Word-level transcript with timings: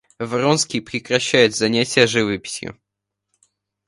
Вронский 0.17 0.81
прекращает 0.81 1.55
занятия 1.55 2.07
живописью. 2.07 2.75